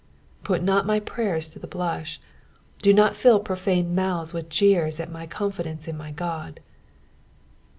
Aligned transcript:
Put 0.43 0.63
not 0.63 0.87
my 0.87 0.99
prayers 0.99 1.47
to 1.49 1.59
the 1.59 1.67
blush! 1.67 2.19
Do 2.81 2.91
not 2.91 3.15
fill 3.15 3.39
profane 3.39 3.93
mouths 3.93 4.33
with 4.33 4.49
jeeie 4.49 4.99
at 4.99 5.11
my 5.11 5.27
confidence 5.27 5.87
in 5.87 5.95
my 5.95 6.09
Ood. 6.09 6.59